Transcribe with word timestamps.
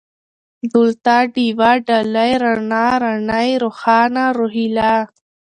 دولته، 0.73 1.15
ډېوه، 1.33 1.71
ډالۍ، 1.87 2.31
رڼا، 2.43 2.85
راڼۍ، 3.03 3.49
روښانه، 3.63 4.23
روهيله 4.39 4.93